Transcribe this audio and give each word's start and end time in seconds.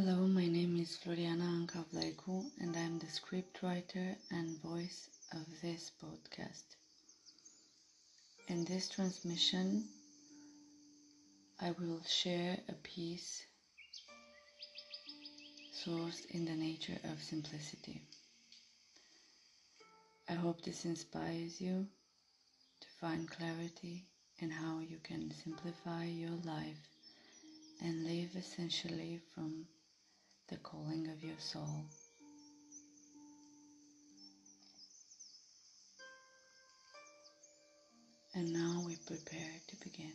Hello, 0.00 0.28
my 0.28 0.46
name 0.46 0.76
is 0.76 0.96
Floriana 0.96 1.48
Ancavlaicu, 1.58 2.44
and 2.60 2.76
I'm 2.76 3.00
the 3.00 3.06
scriptwriter 3.06 4.14
and 4.30 4.62
voice 4.62 5.10
of 5.32 5.44
this 5.60 5.90
podcast. 6.00 6.62
In 8.46 8.64
this 8.64 8.88
transmission, 8.88 9.88
I 11.60 11.72
will 11.72 12.00
share 12.06 12.58
a 12.68 12.74
piece 12.74 13.44
sourced 15.84 16.26
in 16.30 16.44
the 16.44 16.54
nature 16.54 17.00
of 17.10 17.20
simplicity. 17.20 18.00
I 20.28 20.34
hope 20.34 20.62
this 20.62 20.84
inspires 20.84 21.60
you 21.60 21.88
to 22.82 22.88
find 23.00 23.28
clarity 23.28 24.06
in 24.38 24.50
how 24.50 24.78
you 24.78 24.98
can 25.02 25.32
simplify 25.44 26.04
your 26.04 26.38
life 26.44 26.86
and 27.82 28.04
live 28.04 28.36
essentially 28.36 29.20
from 29.34 29.66
the 30.48 30.56
calling 30.56 31.08
of 31.10 31.22
your 31.22 31.38
soul. 31.38 31.84
And 38.34 38.52
now 38.52 38.82
we 38.86 38.96
prepare 38.96 39.60
to 39.68 39.76
begin. 39.84 40.12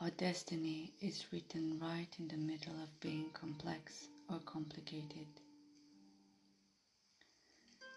Our 0.00 0.10
destiny 0.10 0.92
is 1.00 1.24
written 1.32 1.78
right 1.80 2.08
in 2.18 2.28
the 2.28 2.36
middle 2.36 2.74
of 2.82 3.00
being 3.00 3.30
complex 3.32 4.08
or 4.28 4.40
complicated. 4.40 5.26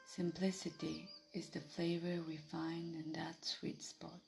Simplicity 0.05 1.07
is 1.33 1.49
the 1.49 1.61
flavor 1.61 2.21
we 2.27 2.37
find 2.37 2.95
in 2.95 3.13
that 3.13 3.45
sweet 3.45 3.81
spot 3.83 4.19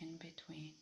in 0.00 0.16
between. 0.18 0.74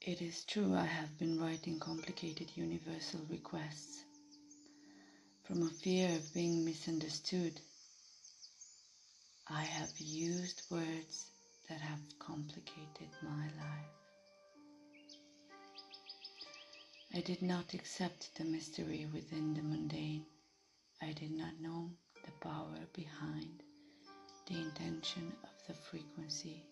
It 0.00 0.22
is 0.22 0.44
true 0.44 0.74
I 0.74 0.84
have 0.84 1.18
been 1.18 1.38
writing 1.38 1.78
complicated 1.78 2.50
universal 2.54 3.20
requests 3.30 4.04
from 5.44 5.62
a 5.62 5.70
fear 5.70 6.08
of 6.08 6.34
being 6.34 6.64
misunderstood. 6.64 7.60
I 9.48 9.62
have 9.62 9.92
used 9.98 10.62
words 10.70 11.26
that 11.68 11.80
have 11.80 12.00
complicated 12.18 13.08
my 13.22 13.44
life. 13.60 13.94
I 17.14 17.20
did 17.20 17.42
not 17.42 17.74
accept 17.74 18.34
the 18.36 18.44
mystery 18.44 19.06
within 19.12 19.54
the 19.54 19.62
mundane. 19.62 20.24
I 21.06 21.12
did 21.12 21.32
not 21.32 21.60
know 21.60 21.90
the 22.24 22.30
power 22.40 22.78
behind 22.94 23.62
the 24.46 24.56
intention 24.56 25.30
of 25.42 25.50
the 25.66 25.74
frequency 25.74 26.64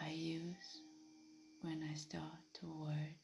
I 0.00 0.08
use 0.08 0.80
when 1.60 1.82
I 1.90 1.94
start 1.94 2.40
to 2.54 2.66
word. 2.66 3.20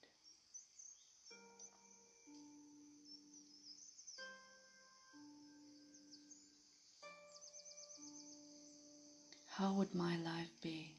How 9.48 9.72
would 9.72 9.94
my 9.94 10.18
life 10.18 10.50
be 10.62 10.92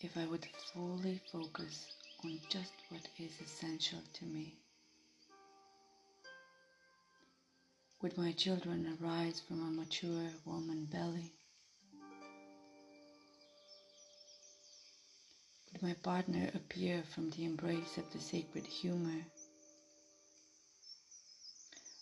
if 0.00 0.16
I 0.16 0.24
would 0.24 0.46
fully 0.72 1.20
focus 1.30 1.86
on 2.24 2.38
just 2.48 2.72
what 2.88 3.06
is 3.18 3.32
essential 3.44 4.00
to 4.14 4.24
me. 4.24 4.65
Would 8.06 8.18
my 8.18 8.30
children 8.30 8.96
arise 9.02 9.40
from 9.40 9.66
a 9.66 9.70
mature 9.72 10.30
woman 10.44 10.84
belly? 10.84 11.34
Would 15.72 15.82
my 15.82 15.94
partner 15.94 16.48
appear 16.54 17.02
from 17.02 17.30
the 17.30 17.44
embrace 17.44 17.98
of 17.98 18.08
the 18.12 18.20
sacred 18.20 18.64
humor? 18.64 19.26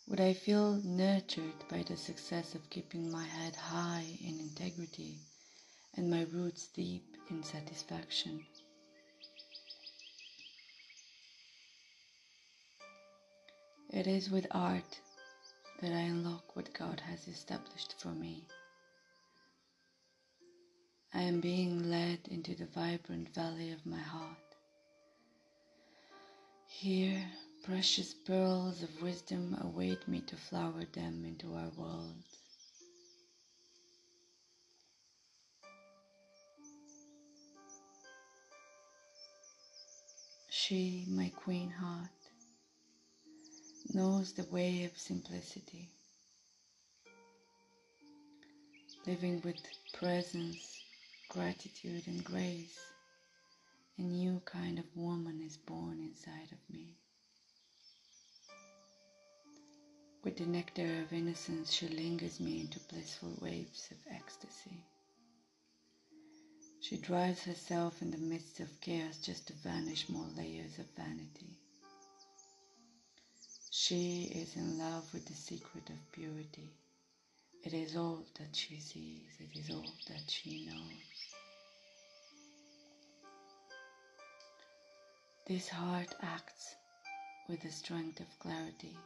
Would 0.09 0.21
I 0.21 0.35
feel 0.35 0.79
nurtured 0.85 1.67
by 1.71 1.83
the 1.85 1.97
success 1.97 2.55
of 2.55 2.69
keeping 2.69 3.11
my 3.11 3.25
head 3.25 3.57
high 3.57 4.19
in 4.21 4.41
integrity 4.41 5.21
and 5.95 6.11
my 6.11 6.25
roots 6.25 6.67
deep 6.67 7.17
in 7.31 7.43
satisfaction? 7.43 8.45
It 13.89 14.07
is 14.07 14.29
with 14.29 14.47
art 14.51 15.01
that 15.81 15.93
I 15.93 16.01
unlock 16.01 16.57
what 16.57 16.73
God 16.73 17.01
has 17.01 17.29
established 17.29 17.95
for 17.99 18.09
me. 18.09 18.47
I 21.13 21.23
am 21.23 21.41
being 21.41 21.91
led 21.91 22.21
into 22.31 22.55
the 22.55 22.67
vibrant 22.67 23.35
valley 23.35 23.73
of 23.73 23.85
my 23.87 24.01
heart. 24.01 24.37
Here, 26.67 27.25
precious 27.65 28.13
pearls 28.13 28.83
of 28.83 29.03
wisdom 29.03 29.57
await 29.63 30.09
me 30.09 30.21
to 30.23 30.37
flower 30.37 30.85
them 30.93 31.25
into 31.25 31.55
our 31.55 31.71
world. 31.77 32.25
She, 40.51 41.05
my 41.09 41.31
queen 41.37 41.71
heart, 41.71 42.24
knows 43.95 44.33
the 44.33 44.45
way 44.51 44.85
of 44.85 44.99
simplicity, 44.99 45.89
living 49.07 49.41
with 49.45 49.57
presence, 49.93 50.83
gratitude, 51.29 52.03
and 52.09 52.25
grace. 52.25 52.77
A 53.99 54.03
new 54.03 54.43
kind 54.45 54.81
of 54.81 54.97
woman 54.97 55.41
is 55.47 55.57
born 55.57 56.01
inside 56.01 56.51
of 56.51 56.75
me. 56.75 56.97
With 60.25 60.39
the 60.39 60.47
nectar 60.47 61.03
of 61.03 61.13
innocence, 61.13 61.73
she 61.73 61.87
lingers 61.87 62.41
me 62.41 62.63
into 62.63 62.81
blissful 62.91 63.39
waves 63.41 63.89
of 63.93 63.99
ecstasy. 64.13 64.83
She 66.81 66.97
drives 66.97 67.45
herself 67.45 68.03
in 68.03 68.11
the 68.11 68.19
midst 68.19 68.59
of 68.59 68.81
chaos 68.81 69.19
just 69.19 69.47
to 69.47 69.53
vanish 69.53 70.09
more 70.09 70.27
layers 70.37 70.81
of 70.81 70.87
vanity. 70.97 71.61
She 73.77 74.27
is 74.27 74.55
in 74.55 74.79
love 74.79 75.13
with 75.13 75.27
the 75.27 75.35
secret 75.35 75.91
of 75.91 76.13
purity. 76.13 76.71
It 77.65 77.75
is 77.75 77.97
all 77.97 78.25
that 78.39 78.55
she 78.55 78.79
sees, 78.79 79.27
it 79.41 79.59
is 79.59 79.69
all 79.69 79.93
that 80.07 80.31
she 80.31 80.65
knows. 80.65 81.35
This 85.49 85.69
heart 85.69 86.15
acts 86.23 86.77
with 87.49 87.63
the 87.63 87.73
strength 87.73 88.21
of 88.21 88.39
clarity. 88.39 88.97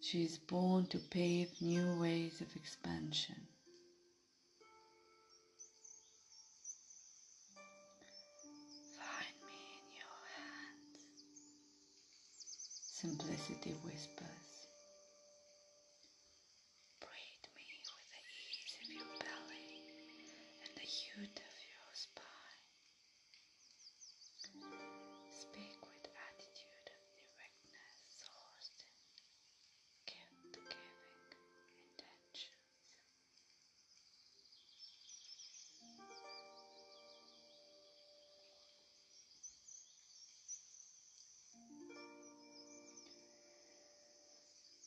She 0.00 0.24
is 0.24 0.38
born 0.38 0.88
to 0.88 0.98
pave 0.98 1.52
new 1.60 2.00
ways 2.00 2.40
of 2.40 2.56
expansion. 2.56 3.53
Simplicity 13.04 13.74
whispers. 13.84 14.53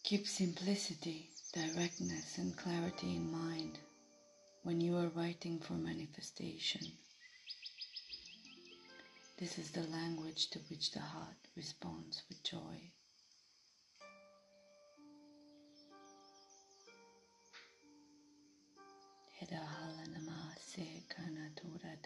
Keep 0.07 0.25
simplicity, 0.25 1.27
directness, 1.51 2.37
and 2.37 2.55
clarity 2.55 3.17
in 3.17 3.29
mind 3.29 3.77
when 4.63 4.79
you 4.79 4.95
are 4.95 5.09
writing 5.09 5.59
for 5.59 5.73
manifestation. 5.73 6.93
This 9.37 9.59
is 9.59 9.71
the 9.71 9.83
language 9.91 10.49
to 10.51 10.59
which 10.69 10.91
the 10.91 11.01
heart 11.01 11.35
responds 11.57 12.23
with 12.29 12.41
joy. 12.41 12.79
Hidahala 19.41 20.07
namase 20.13 21.03
kanatura 21.09 21.97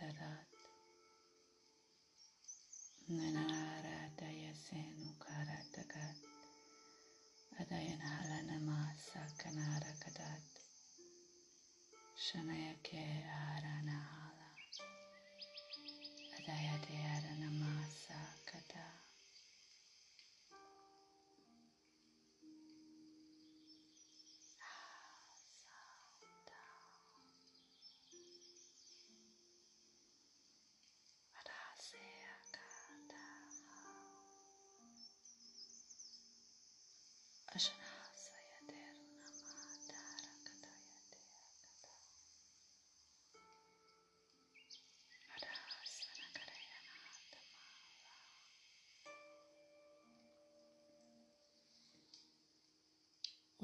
kanara 9.41 9.91
kadat. 9.97 10.45
Shanaya 12.13 12.77
ke 12.85 13.01
harana. 13.25 14.20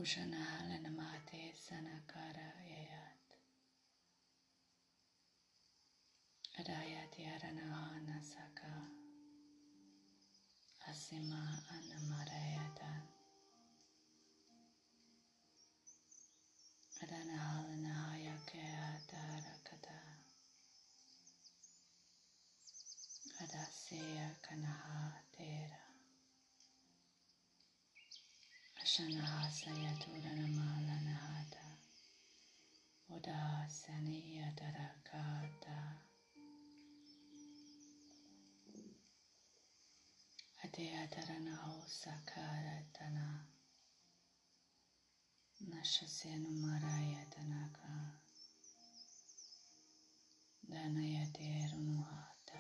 उशनालनमाते 0.02 1.40
सनकारययात् 1.60 3.32
अदायाति 6.60 7.24
अरनहानसका 7.34 8.74
Asima 10.92 11.42
अनमरयता 11.78 12.92
अदनहालनहायकयातारकता 17.04 19.98
अदस्येयकनहा 23.44 25.02
तेरा 25.38 25.87
Shanasayaturanamalanahata 28.98 31.66
Udasaniyadaragata 33.16 35.78
Adeyadaranaho 40.64 41.74
Sakaratana 42.02 43.28
Nashasenumarayadanaga 45.70 47.92
Danayaderunuhata 50.72 52.60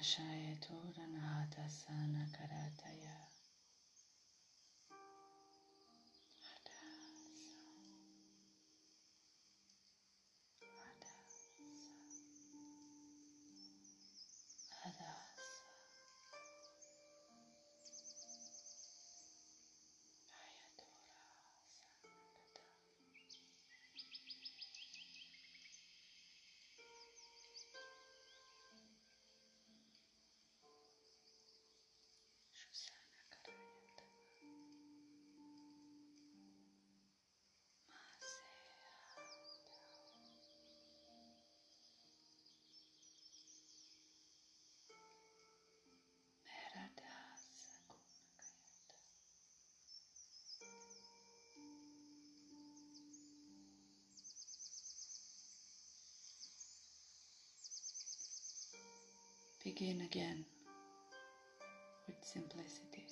Nashaya 0.00 0.56
Tora 0.64 1.04
Nahata 1.12 1.68
Sana 1.68 2.24
Karataya 2.32 3.16
Begin 59.74 60.00
again 60.00 60.44
with 62.08 62.16
simplicity. 62.22 63.06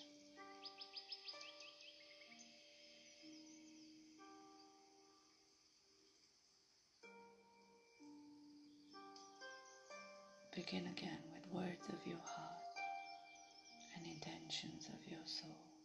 Begin 10.52 10.88
again 10.88 11.18
with 11.32 11.46
words 11.52 11.88
of 11.90 12.04
your 12.04 12.18
heart 12.18 12.50
and 13.94 14.04
intentions 14.04 14.88
of 14.88 15.08
your 15.08 15.20
soul. 15.26 15.77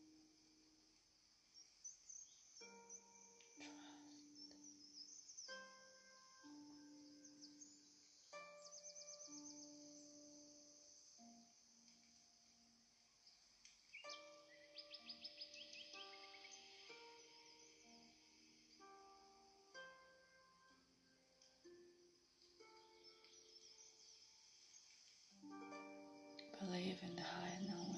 In 27.02 27.16
the 27.16 27.24
higher 27.24 27.60
knowing. 27.68 27.93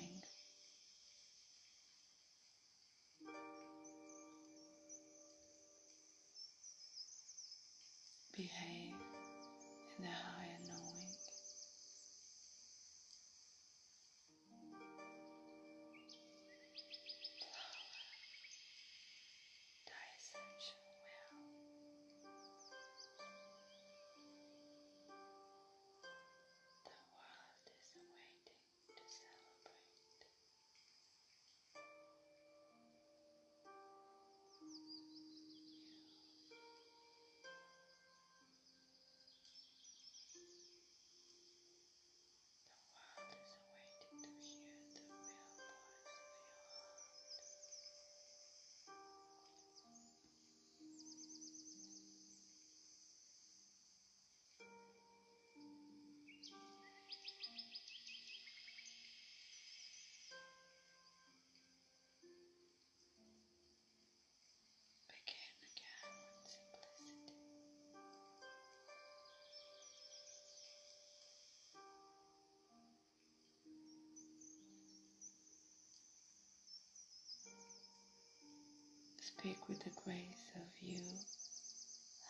Speak 79.40 79.70
with 79.70 79.80
the 79.80 79.92
grace 80.04 80.46
of 80.56 80.68
you 80.82 81.02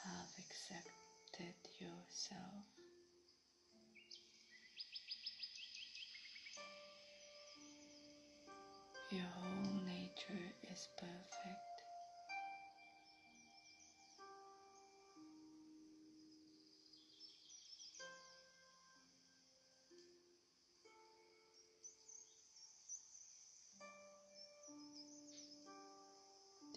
have 0.03 0.29
accepted 0.39 1.55
yourself. 1.79 2.65
Your 9.11 9.23
whole 9.39 9.71
nature 9.85 10.51
is 10.71 10.87
perfect. 10.97 11.74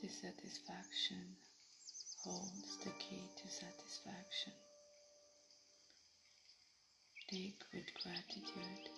Dissatisfaction 0.08 1.36
holds 2.24 2.78
the 2.82 2.90
key 2.98 3.28
to 3.36 3.46
satisfaction. 3.46 4.54
Dig 7.30 7.52
with 7.74 7.92
gratitude 8.02 8.88